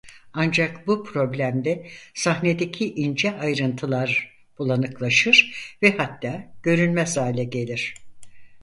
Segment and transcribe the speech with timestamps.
[0.33, 7.95] Ancak bu problemde sahnedeki ince ayrıntılar bulanıklaşır ve hatta görünmez hale gelir.